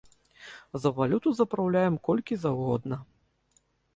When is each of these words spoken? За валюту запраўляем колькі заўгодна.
За 0.85 0.89
валюту 0.99 1.33
запраўляем 1.41 1.95
колькі 2.09 2.33
заўгодна. 2.45 2.95